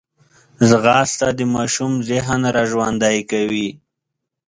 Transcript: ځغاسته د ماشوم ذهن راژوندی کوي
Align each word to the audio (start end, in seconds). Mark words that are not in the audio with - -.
ځغاسته 0.69 1.27
د 1.37 1.41
ماشوم 1.55 1.93
ذهن 2.09 2.41
راژوندی 2.55 3.17
کوي 3.31 3.69